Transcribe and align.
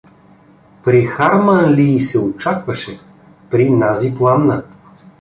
При 0.83 1.05
Харманлий 1.05 1.99
се 1.99 2.19
очакваше, 2.19 2.99
при 3.51 3.69
нази 3.69 4.13
пламна. 4.17 4.63